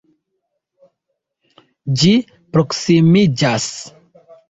Ĝi 2.01 2.17
proksimiĝas. 2.57 3.73